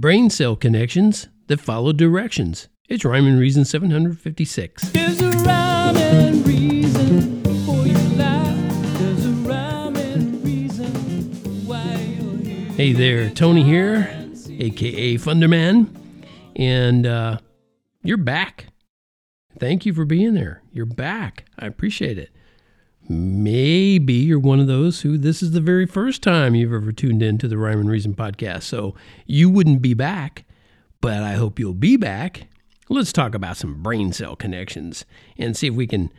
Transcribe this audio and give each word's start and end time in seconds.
brain 0.00 0.30
cell 0.30 0.56
connections 0.56 1.28
that 1.48 1.60
follow 1.60 1.92
directions. 1.92 2.68
It's 2.88 3.04
Rhyme 3.04 3.26
and 3.26 3.38
Reason 3.38 3.66
756. 3.66 4.88
There's 4.92 5.20
a 5.20 5.30
rhyme 5.30 5.96
and 5.98 6.46
reason 6.46 7.44
for 7.66 7.86
your 7.86 7.98
life. 8.16 8.98
There's 8.98 9.26
a 9.26 9.32
rhyme 9.46 9.96
and 9.96 10.42
reason 10.42 10.90
why 11.66 12.16
you're 12.18 12.38
here. 12.38 12.72
Hey 12.72 12.92
there, 12.94 13.28
Tony 13.28 13.62
here, 13.62 14.26
aka 14.58 15.16
Funderman, 15.16 15.94
and 16.56 17.06
uh, 17.06 17.38
you're 18.02 18.16
back. 18.16 18.68
Thank 19.58 19.84
you 19.84 19.92
for 19.92 20.06
being 20.06 20.32
there. 20.32 20.62
You're 20.72 20.86
back. 20.86 21.44
I 21.58 21.66
appreciate 21.66 22.16
it. 22.16 22.30
Maybe 23.12 24.12
you're 24.12 24.38
one 24.38 24.60
of 24.60 24.68
those 24.68 25.00
who 25.00 25.18
this 25.18 25.42
is 25.42 25.50
the 25.50 25.60
very 25.60 25.84
first 25.84 26.22
time 26.22 26.54
you've 26.54 26.72
ever 26.72 26.92
tuned 26.92 27.24
in 27.24 27.38
to 27.38 27.48
the 27.48 27.58
Rhyme 27.58 27.80
and 27.80 27.90
Reason 27.90 28.14
podcast, 28.14 28.62
so 28.62 28.94
you 29.26 29.50
wouldn't 29.50 29.82
be 29.82 29.94
back, 29.94 30.44
but 31.00 31.20
I 31.20 31.32
hope 31.32 31.58
you'll 31.58 31.74
be 31.74 31.96
back. 31.96 32.46
Let's 32.88 33.12
talk 33.12 33.34
about 33.34 33.56
some 33.56 33.82
brain 33.82 34.12
cell 34.12 34.36
connections 34.36 35.04
and 35.36 35.56
see 35.56 35.66
if 35.66 35.74
we 35.74 35.88
can 35.88 36.12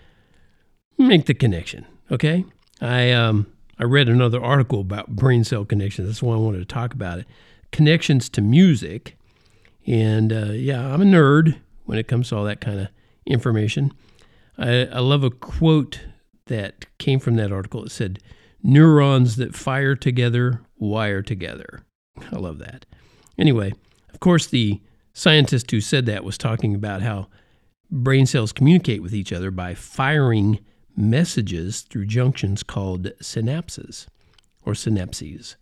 make 0.97 1.27
the 1.27 1.33
connection. 1.33 1.85
Okay, 2.11 2.43
I 2.81 3.13
um 3.13 3.47
I 3.79 3.85
read 3.85 4.09
another 4.09 4.43
article 4.43 4.81
about 4.81 5.15
brain 5.15 5.45
cell 5.45 5.63
connections. 5.63 6.09
That's 6.09 6.21
why 6.21 6.33
I 6.33 6.39
wanted 6.39 6.59
to 6.59 6.65
talk 6.65 6.93
about 6.93 7.19
it. 7.19 7.25
Connections 7.71 8.27
to 8.27 8.41
music, 8.41 9.17
and 9.87 10.33
uh, 10.33 10.51
yeah, 10.51 10.93
I'm 10.93 11.01
a 11.01 11.05
nerd 11.05 11.57
when 11.85 11.97
it 11.97 12.09
comes 12.09 12.27
to 12.29 12.35
all 12.35 12.43
that 12.43 12.59
kind 12.59 12.81
of 12.81 12.89
information. 13.25 13.93
I, 14.57 14.87
I 14.87 14.99
love 14.99 15.23
a 15.23 15.29
quote 15.29 16.01
that 16.51 16.85
came 16.99 17.19
from 17.19 17.35
that 17.35 17.51
article. 17.51 17.85
It 17.85 17.91
said, 17.91 18.19
"Neurons 18.61 19.37
that 19.37 19.55
fire 19.55 19.95
together 19.95 20.61
wire 20.77 21.21
together." 21.21 21.83
I 22.31 22.35
love 22.37 22.59
that. 22.59 22.85
Anyway, 23.37 23.73
of 24.13 24.19
course, 24.19 24.47
the 24.47 24.81
scientist 25.13 25.71
who 25.71 25.81
said 25.81 26.05
that 26.05 26.23
was 26.23 26.37
talking 26.37 26.75
about 26.75 27.01
how 27.01 27.27
brain 27.89 28.25
cells 28.25 28.53
communicate 28.53 29.01
with 29.01 29.13
each 29.13 29.33
other 29.33 29.51
by 29.51 29.73
firing 29.73 30.59
messages 30.95 31.81
through 31.81 32.05
junctions 32.05 32.63
called 32.63 33.11
synapses 33.21 34.07
or 34.63 34.73
synapses 34.73 35.55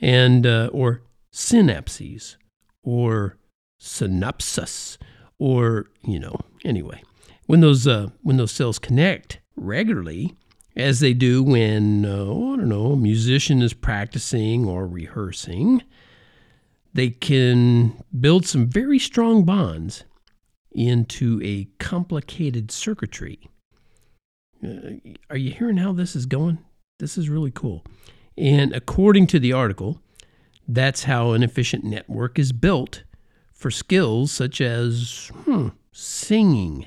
and 0.00 0.46
uh, 0.46 0.68
or 0.72 1.02
synapses 1.32 2.36
or 2.82 3.36
synapses 3.80 4.96
or 5.38 5.86
you 6.02 6.18
know 6.18 6.38
anyway 6.64 7.02
when 7.46 7.60
those 7.60 7.86
uh, 7.86 8.08
when 8.22 8.36
those 8.36 8.52
cells 8.52 8.78
connect 8.78 9.40
regularly 9.56 10.34
as 10.76 11.00
they 11.00 11.14
do 11.14 11.42
when 11.42 12.04
uh, 12.04 12.22
I 12.22 12.56
don't 12.56 12.68
know 12.68 12.92
a 12.92 12.96
musician 12.96 13.62
is 13.62 13.72
practicing 13.72 14.66
or 14.66 14.86
rehearsing 14.86 15.82
they 16.96 17.10
can 17.10 18.02
build 18.18 18.46
some 18.46 18.66
very 18.66 18.98
strong 18.98 19.44
bonds 19.44 20.04
into 20.72 21.38
a 21.44 21.68
complicated 21.78 22.70
circuitry. 22.70 23.50
Uh, 24.66 24.92
are 25.28 25.36
you 25.36 25.50
hearing 25.50 25.76
how 25.76 25.92
this 25.92 26.16
is 26.16 26.24
going? 26.24 26.58
This 26.98 27.18
is 27.18 27.28
really 27.28 27.50
cool. 27.50 27.84
And 28.38 28.74
according 28.74 29.26
to 29.28 29.38
the 29.38 29.52
article, 29.52 30.00
that's 30.66 31.04
how 31.04 31.32
an 31.32 31.42
efficient 31.42 31.84
network 31.84 32.38
is 32.38 32.52
built 32.52 33.02
for 33.52 33.70
skills 33.70 34.32
such 34.32 34.62
as 34.62 35.30
hmm, 35.44 35.68
singing. 35.92 36.86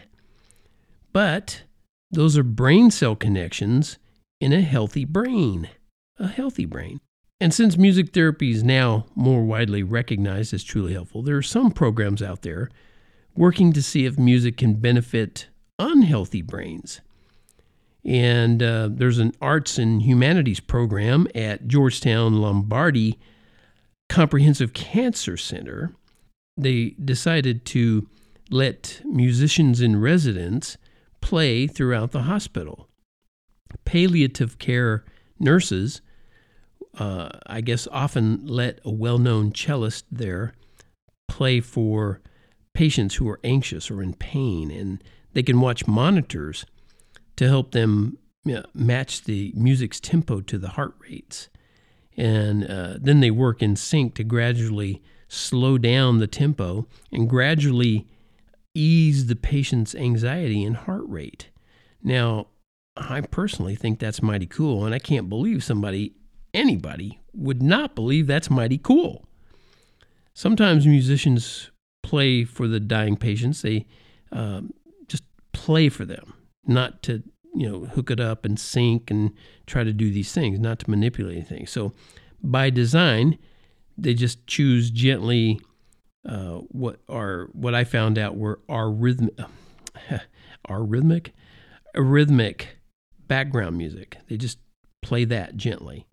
But 1.13 1.61
those 2.11 2.37
are 2.37 2.43
brain 2.43 2.91
cell 2.91 3.15
connections 3.15 3.97
in 4.39 4.53
a 4.53 4.61
healthy 4.61 5.05
brain. 5.05 5.69
A 6.17 6.27
healthy 6.27 6.65
brain. 6.65 6.99
And 7.39 7.53
since 7.53 7.77
music 7.77 8.13
therapy 8.13 8.51
is 8.51 8.63
now 8.63 9.05
more 9.15 9.43
widely 9.43 9.83
recognized 9.83 10.53
as 10.53 10.63
truly 10.63 10.93
helpful, 10.93 11.21
there 11.21 11.37
are 11.37 11.41
some 11.41 11.71
programs 11.71 12.21
out 12.21 12.41
there 12.41 12.69
working 13.35 13.71
to 13.73 13.81
see 13.81 14.05
if 14.05 14.17
music 14.17 14.57
can 14.57 14.73
benefit 14.73 15.47
unhealthy 15.77 16.41
brains. 16.41 16.99
And 18.03 18.61
uh, 18.61 18.89
there's 18.91 19.19
an 19.19 19.33
arts 19.41 19.77
and 19.77 20.01
humanities 20.01 20.59
program 20.59 21.27
at 21.35 21.67
Georgetown 21.67 22.41
Lombardi 22.41 23.17
Comprehensive 24.09 24.73
Cancer 24.73 25.37
Center. 25.37 25.93
They 26.57 26.95
decided 27.03 27.65
to 27.65 28.09
let 28.49 29.01
musicians 29.05 29.79
in 29.79 30.01
residence 30.01 30.77
play 31.21 31.67
throughout 31.67 32.11
the 32.11 32.23
hospital. 32.23 32.87
Palliative 33.85 34.57
care 34.57 35.05
nurses 35.39 36.01
uh, 36.97 37.29
I 37.47 37.61
guess, 37.61 37.87
often 37.91 38.45
let 38.45 38.79
a 38.83 38.91
well 38.91 39.17
known 39.17 39.51
cellist 39.53 40.05
there 40.11 40.53
play 41.27 41.59
for 41.59 42.21
patients 42.73 43.15
who 43.15 43.27
are 43.29 43.39
anxious 43.43 43.91
or 43.91 44.01
in 44.01 44.13
pain, 44.13 44.71
and 44.71 45.03
they 45.33 45.43
can 45.43 45.61
watch 45.61 45.87
monitors 45.87 46.65
to 47.35 47.47
help 47.47 47.71
them 47.71 48.17
you 48.43 48.55
know, 48.55 48.63
match 48.73 49.23
the 49.23 49.53
music's 49.55 49.99
tempo 49.99 50.41
to 50.41 50.57
the 50.57 50.69
heart 50.69 50.95
rates. 50.99 51.49
And 52.17 52.69
uh, 52.69 52.95
then 52.99 53.21
they 53.21 53.31
work 53.31 53.61
in 53.61 53.75
sync 53.75 54.15
to 54.15 54.23
gradually 54.23 55.01
slow 55.27 55.77
down 55.77 56.17
the 56.17 56.27
tempo 56.27 56.87
and 57.11 57.29
gradually 57.29 58.07
ease 58.73 59.27
the 59.27 59.35
patient's 59.35 59.95
anxiety 59.95 60.63
and 60.63 60.75
heart 60.75 61.03
rate. 61.05 61.49
Now, 62.01 62.47
I 62.95 63.21
personally 63.21 63.75
think 63.75 63.99
that's 63.99 64.21
mighty 64.21 64.45
cool, 64.45 64.85
and 64.85 64.93
I 64.93 64.99
can't 64.99 65.29
believe 65.29 65.63
somebody 65.63 66.13
anybody 66.53 67.19
would 67.33 67.61
not 67.61 67.95
believe 67.95 68.27
that's 68.27 68.49
mighty 68.49 68.77
cool. 68.77 69.25
Sometimes 70.33 70.87
musicians 70.87 71.71
play 72.03 72.43
for 72.43 72.67
the 72.67 72.79
dying 72.79 73.17
patients. 73.17 73.61
They 73.61 73.85
um, 74.31 74.73
just 75.07 75.23
play 75.53 75.89
for 75.89 76.05
them, 76.05 76.33
not 76.65 77.03
to 77.03 77.23
you 77.55 77.69
know 77.69 77.85
hook 77.85 78.11
it 78.11 78.19
up 78.19 78.45
and 78.45 78.59
sync 78.59 79.09
and 79.11 79.31
try 79.65 79.83
to 79.83 79.93
do 79.93 80.11
these 80.11 80.31
things, 80.31 80.59
not 80.59 80.79
to 80.79 80.89
manipulate 80.89 81.37
anything. 81.37 81.67
So 81.67 81.93
by 82.41 82.69
design, 82.69 83.37
they 83.97 84.13
just 84.13 84.45
choose 84.47 84.91
gently 84.91 85.59
uh, 86.27 86.59
what 86.69 86.99
are 87.07 87.49
what 87.53 87.73
I 87.73 87.83
found 87.83 88.17
out 88.17 88.35
were 88.35 88.59
our 88.67 88.89
rhythm, 88.89 89.29
our 90.65 90.83
rhythmic, 90.83 91.33
rhythmic 91.95 92.79
background 93.27 93.77
music. 93.77 94.17
They 94.27 94.37
just 94.37 94.59
play 95.01 95.25
that 95.25 95.55
gently 95.55 96.05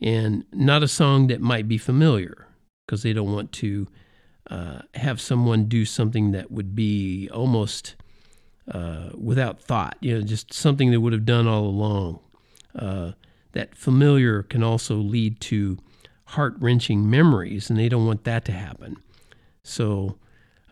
and 0.00 0.44
not 0.52 0.82
a 0.82 0.88
song 0.88 1.26
that 1.28 1.40
might 1.40 1.68
be 1.68 1.78
familiar 1.78 2.46
because 2.86 3.02
they 3.02 3.12
don't 3.12 3.32
want 3.32 3.52
to 3.52 3.86
uh, 4.50 4.80
have 4.94 5.20
someone 5.20 5.64
do 5.64 5.84
something 5.84 6.30
that 6.32 6.50
would 6.50 6.74
be 6.74 7.28
almost 7.30 7.96
uh, 8.70 9.10
without 9.14 9.60
thought, 9.60 9.96
you 10.00 10.14
know, 10.14 10.22
just 10.22 10.52
something 10.52 10.90
they 10.90 10.96
would 10.96 11.12
have 11.12 11.24
done 11.26 11.46
all 11.46 11.64
along. 11.64 12.20
Uh, 12.74 13.12
that 13.52 13.74
familiar 13.74 14.42
can 14.42 14.62
also 14.62 14.96
lead 14.96 15.40
to 15.40 15.78
heart 16.26 16.54
wrenching 16.60 17.08
memories, 17.08 17.70
and 17.70 17.78
they 17.78 17.88
don't 17.88 18.06
want 18.06 18.24
that 18.24 18.44
to 18.44 18.52
happen. 18.52 18.96
So 19.68 20.18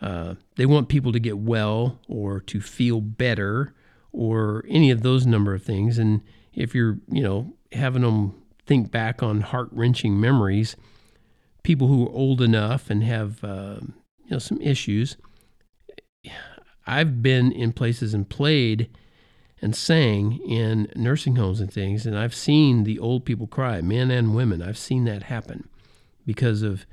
uh, 0.01 0.35
they 0.57 0.67
want 0.67 0.89
people 0.89 1.13
to 1.13 1.21
get 1.21 1.39
well 1.39 2.01
or 2.09 2.41
to 2.41 2.61
feel 2.61 3.01
better 3.01 3.75
or 4.13 4.65
any 4.69 4.91
of 4.91 5.03
those 5.03 5.27
number 5.27 5.55
of 5.55 5.63
things. 5.63 5.99
And 5.99 6.23
if 6.55 6.75
you're, 6.75 6.99
you 7.11 7.23
know, 7.23 7.55
having 7.73 8.03
them 8.03 8.35
think 8.67 8.91
back 8.91 9.23
on 9.23 9.41
heart 9.43 9.69
wrenching 9.71 10.19
memories, 10.19 10.77
people 11.63 11.89
who 11.89 12.07
are 12.07 12.13
old 12.13 12.41
enough 12.41 12.91
and 12.91 13.03
have 13.03 13.43
uh, 13.45 13.79
you 14.25 14.31
know 14.31 14.39
some 14.39 14.61
issues. 14.61 15.17
I've 16.87 17.23
been 17.23 17.51
in 17.51 17.73
places 17.73 18.15
and 18.15 18.29
played 18.29 18.89
and 19.61 19.75
sang 19.75 20.39
in 20.47 20.89
nursing 20.95 21.37
homes 21.37 21.61
and 21.61 21.73
things, 21.73 22.07
and 22.07 22.17
I've 22.17 22.35
seen 22.35 22.85
the 22.85 22.99
old 22.99 23.25
people 23.25 23.47
cry, 23.47 23.81
men 23.81 24.11
and 24.11 24.35
women. 24.35 24.63
I've 24.63 24.79
seen 24.79 25.05
that 25.05 25.25
happen 25.25 25.69
because 26.25 26.63
of 26.63 26.87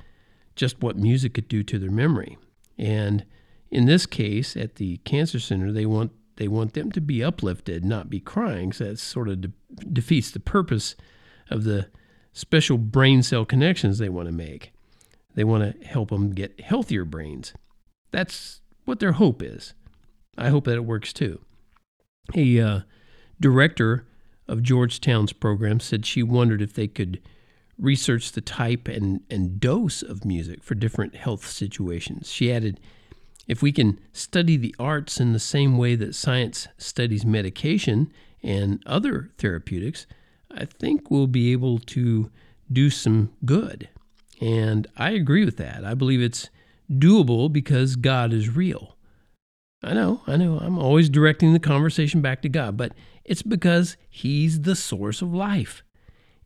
just 0.56 0.82
what 0.82 0.98
music 0.98 1.34
could 1.34 1.48
do 1.48 1.64
to 1.64 1.80
their 1.80 1.92
memory. 1.92 2.38
And 2.78 3.26
in 3.72 3.86
this 3.86 4.06
case, 4.06 4.56
at 4.56 4.76
the 4.76 4.98
cancer 4.98 5.40
center, 5.40 5.72
they 5.72 5.86
want 5.86 6.12
they 6.36 6.48
want 6.48 6.74
them 6.74 6.92
to 6.92 7.02
be 7.02 7.24
uplifted, 7.24 7.86
not 7.86 8.10
be 8.10 8.20
crying. 8.20 8.74
So 8.74 8.86
that 8.86 9.00
sort 9.00 9.30
of 9.30 9.42
de- 9.42 9.52
defeats 9.92 10.32
the 10.32 10.40
purpose 10.40 10.96
of 11.50 11.64
the 11.64 11.90
special 12.32 12.80
brain 12.80 13.22
cell 13.22 13.46
connections 13.46 14.00
they 14.00 14.10
want 14.10 14.28
to 14.28 14.34
make. 14.34 14.74
They 15.36 15.44
want 15.44 15.80
to 15.80 15.88
help 15.88 16.10
them 16.10 16.32
get 16.32 16.60
healthier 16.60 17.06
brains. 17.06 17.54
That's 18.12 18.62
what 18.86 19.00
their 19.00 19.14
hope 19.14 19.42
is. 19.42 19.74
I 20.38 20.50
hope 20.50 20.66
that 20.66 20.76
it 20.76 20.86
works 20.86 21.14
too. 21.14 21.40
A 22.36 22.60
uh, 22.60 22.80
director 23.40 24.08
of 24.48 24.64
Georgetown's 24.64 25.34
program 25.34 25.80
said 25.80 26.06
she 26.06 26.24
wondered 26.24 26.62
if 26.62 26.74
they 26.74 26.88
could 26.88 27.22
research 27.78 28.32
the 28.32 28.42
type 28.42 28.88
and, 28.88 29.22
and 29.30 29.60
dose 29.60 30.02
of 30.02 30.26
music 30.26 30.64
for 30.64 30.76
different 30.76 31.16
health 31.16 31.48
situations. 31.48 32.32
She 32.32 32.52
added, 32.52 32.80
if 33.48 33.62
we 33.62 33.72
can 33.72 34.00
study 34.12 34.58
the 34.58 34.76
arts 34.80 35.20
in 35.20 35.34
the 35.34 35.40
same 35.40 35.78
way 35.78 35.96
that 35.96 36.16
science 36.16 36.68
studies 36.78 37.26
medication 37.26 38.12
and 38.42 38.82
other 38.86 39.32
therapeutics, 39.38 40.06
I 40.52 40.66
think 40.66 41.10
we'll 41.10 41.28
be 41.28 41.52
able 41.52 41.80
to 41.80 42.30
do 42.72 42.90
some 42.90 43.32
good. 43.46 43.90
And 44.40 44.88
I 44.98 45.12
agree 45.12 45.46
with 45.46 45.58
that. 45.58 45.84
I 45.86 45.94
believe 45.94 46.22
it's 46.22 46.50
doable 46.92 47.52
because 47.52 47.96
God 47.96 48.34
is 48.34 48.56
real. 48.56 48.98
I 49.84 49.94
know, 49.94 50.22
I 50.28 50.38
know, 50.38 50.60
I'm 50.60 50.80
always 50.80 51.10
directing 51.10 51.52
the 51.52 51.60
conversation 51.60 52.22
back 52.22 52.42
to 52.44 52.50
God, 52.50 52.78
but 52.78 52.94
it's 53.26 53.42
because 53.42 53.98
He's 54.10 54.62
the 54.62 54.76
source 54.76 55.22
of 55.22 55.34
life. 55.34 55.84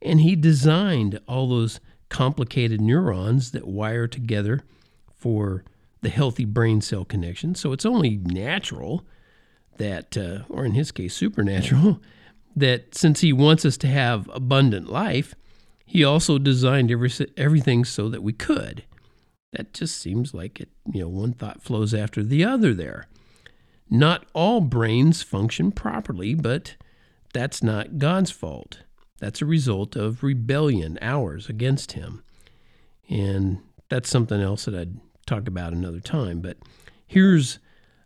And 0.02 0.20
He 0.20 0.36
designed 0.36 1.20
all 1.26 1.48
those 1.48 1.80
complicated 2.08 2.80
neurons 2.80 3.50
that 3.52 3.66
wire 3.66 4.06
together 4.06 4.60
for 5.14 5.64
the 6.00 6.08
healthy 6.08 6.44
brain 6.44 6.80
cell 6.80 7.04
connection. 7.04 7.54
So 7.54 7.72
it's 7.72 7.86
only 7.86 8.16
natural 8.16 9.04
that, 9.78 10.16
uh, 10.16 10.40
or 10.48 10.64
in 10.64 10.72
His 10.72 10.92
case, 10.92 11.14
supernatural, 11.14 12.00
that 12.56 12.94
since 12.94 13.20
He 13.20 13.32
wants 13.32 13.64
us 13.64 13.76
to 13.78 13.86
have 13.88 14.30
abundant 14.32 14.88
life, 14.88 15.34
He 15.84 16.04
also 16.04 16.38
designed 16.38 16.90
every, 16.90 17.10
everything 17.36 17.84
so 17.84 18.08
that 18.08 18.22
we 18.22 18.32
could. 18.32 18.84
That 19.52 19.72
just 19.72 19.96
seems 19.96 20.34
like 20.34 20.60
it, 20.60 20.68
you 20.92 21.00
know, 21.00 21.08
one 21.08 21.32
thought 21.32 21.62
flows 21.62 21.94
after 21.94 22.22
the 22.22 22.44
other 22.44 22.74
there. 22.74 23.06
Not 23.90 24.26
all 24.34 24.60
brains 24.60 25.22
function 25.22 25.72
properly, 25.72 26.34
but 26.34 26.76
that's 27.32 27.62
not 27.62 27.98
God's 27.98 28.30
fault. 28.30 28.80
That's 29.18 29.42
a 29.42 29.46
result 29.46 29.96
of 29.96 30.22
rebellion, 30.22 30.98
ours, 31.00 31.48
against 31.48 31.92
Him. 31.92 32.22
And 33.08 33.58
that's 33.88 34.08
something 34.08 34.40
else 34.40 34.66
that 34.66 34.74
I'd 34.74 35.00
talk 35.26 35.48
about 35.48 35.72
another 35.72 36.00
time. 36.00 36.40
But 36.40 36.58
here's 37.06 37.58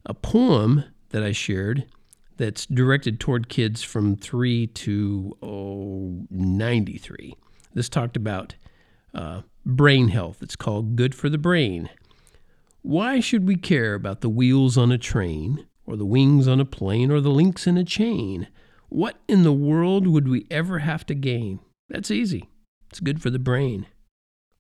a 0.07 0.15
poem 0.15 0.85
that 1.11 1.23
I 1.23 1.33
shared 1.33 1.87
that's 2.37 2.67
directed 2.67 3.21
toward 3.21 3.49
kids 3.49 3.83
from 3.83 4.17
3 4.17 4.67
to 4.67 5.37
oh, 5.43 6.27
93. 6.31 7.35
This 7.75 7.89
talked 7.89 8.17
about 8.17 8.55
uh, 9.15 9.43
brain 9.65 10.09
health. 10.09 10.43
It's 10.43 10.57
called 10.57 10.97
Good 10.97 11.15
for 11.15 11.29
the 11.29 11.39
Brain. 11.39 11.91
Why 12.83 13.21
should 13.21 13.47
we 13.47 13.57
care 13.57 13.95
about 13.95 14.23
the 14.23 14.29
wheels 14.29 14.77
on 14.77 14.91
a 14.91 14.99
train, 14.99 15.67
or 15.87 15.97
the 15.97 16.05
wings 16.05 16.49
on 16.49 16.61
a 16.61 16.65
plane, 16.65 17.13
or 17.13 17.21
the 17.21 17.31
links 17.31 17.67
in 17.67 17.77
a 17.77 17.85
chain? 17.85 18.49
What 18.93 19.17
in 19.27 19.43
the 19.43 19.55
world 19.55 20.07
would 20.07 20.29
we 20.29 20.47
ever 20.51 20.81
have 20.81 21.07
to 21.07 21.15
gain? 21.15 21.61
That's 21.89 22.11
easy. 22.11 22.51
It's 22.91 23.01
good 23.01 23.23
for 23.23 23.31
the 23.31 23.39
brain. 23.39 23.87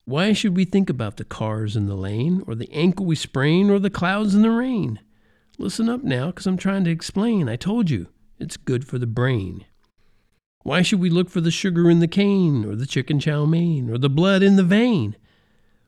Why 0.06 0.32
should 0.32 0.56
we 0.56 0.64
think 0.64 0.88
about 0.88 1.18
the 1.18 1.24
cars 1.24 1.76
in 1.76 1.86
the 1.86 1.94
lane, 1.94 2.42
or 2.46 2.54
the 2.54 2.72
ankle 2.72 3.04
we 3.04 3.14
sprain, 3.14 3.68
or 3.68 3.78
the 3.78 3.90
clouds 3.90 4.34
in 4.34 4.40
the 4.40 4.50
rain? 4.50 5.00
Listen 5.58 5.90
up 5.90 6.02
now, 6.02 6.28
because 6.28 6.46
I'm 6.46 6.56
trying 6.56 6.84
to 6.84 6.90
explain. 6.90 7.46
I 7.46 7.56
told 7.56 7.90
you, 7.90 8.06
it's 8.38 8.56
good 8.56 8.86
for 8.86 8.98
the 8.98 9.06
brain. 9.06 9.66
Why 10.62 10.80
should 10.80 11.00
we 11.00 11.10
look 11.10 11.28
for 11.28 11.42
the 11.42 11.50
sugar 11.50 11.90
in 11.90 12.00
the 12.00 12.08
cane, 12.08 12.64
or 12.64 12.74
the 12.74 12.86
chicken 12.86 13.20
chow 13.20 13.44
mein, 13.44 13.90
or 13.90 13.98
the 13.98 14.08
blood 14.08 14.42
in 14.42 14.56
the 14.56 14.64
vein? 14.64 15.14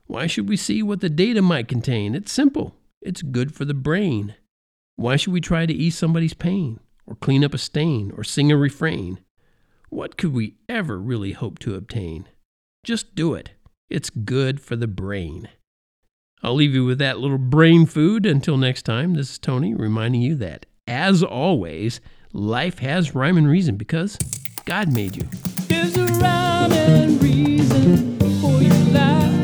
Why 0.06 0.26
should 0.26 0.50
we 0.50 0.58
see 0.58 0.82
what 0.82 1.00
the 1.00 1.08
data 1.08 1.40
might 1.40 1.66
contain? 1.66 2.14
It's 2.14 2.30
simple. 2.30 2.74
It's 3.00 3.22
good 3.22 3.54
for 3.54 3.64
the 3.64 3.72
brain. 3.72 4.34
Why 4.96 5.16
should 5.16 5.32
we 5.32 5.40
try 5.40 5.64
to 5.64 5.72
ease 5.72 5.96
somebody's 5.96 6.34
pain, 6.34 6.78
or 7.06 7.16
clean 7.16 7.44
up 7.44 7.54
a 7.54 7.58
stain, 7.58 8.12
or 8.16 8.24
sing 8.24 8.50
a 8.50 8.56
refrain? 8.56 9.20
What 9.90 10.16
could 10.16 10.32
we 10.32 10.56
ever 10.68 10.98
really 10.98 11.32
hope 11.32 11.58
to 11.60 11.74
obtain? 11.74 12.28
Just 12.84 13.14
do 13.14 13.34
it. 13.34 13.50
It's 13.88 14.10
good 14.10 14.60
for 14.60 14.76
the 14.76 14.86
brain. 14.86 15.48
I'll 16.42 16.54
leave 16.54 16.74
you 16.74 16.84
with 16.84 16.98
that 16.98 17.18
little 17.18 17.38
brain 17.38 17.86
food. 17.86 18.26
Until 18.26 18.56
next 18.56 18.82
time, 18.82 19.14
this 19.14 19.30
is 19.30 19.38
Tony 19.38 19.74
reminding 19.74 20.20
you 20.20 20.34
that, 20.36 20.66
as 20.86 21.22
always, 21.22 22.00
life 22.32 22.80
has 22.80 23.14
rhyme 23.14 23.38
and 23.38 23.48
reason 23.48 23.76
because 23.76 24.18
God 24.64 24.92
made 24.92 25.16
you. 25.16 25.22
There's 25.68 25.96
a 25.96 26.06
rhyme 26.06 26.72
and 26.72 27.22
reason 27.22 28.18
for 28.40 28.60
your 28.60 28.74
life. 28.92 29.43